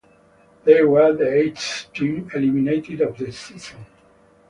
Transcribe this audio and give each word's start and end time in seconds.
They 0.63 0.81
were 0.83 1.13
the 1.13 1.31
eighth 1.31 1.91
team 1.93 2.31
eliminated 2.33 3.01
of 3.01 3.19
the 3.19 3.31
season. 3.31 3.85